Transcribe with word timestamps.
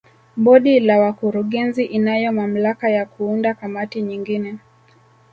Bodi 0.35 0.87
ya 0.87 0.99
wakurugenzi 0.99 1.83
inayo 1.83 2.31
mamlaka 2.31 2.89
ya 2.89 3.05
kuunda 3.05 3.53
kamati 3.53 4.01
nyingine 4.01 4.57